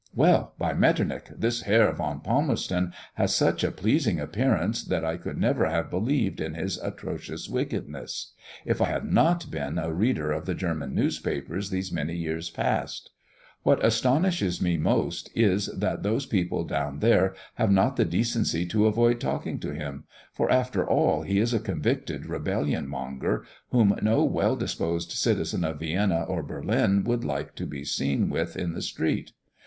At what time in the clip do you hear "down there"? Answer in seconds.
16.63-17.35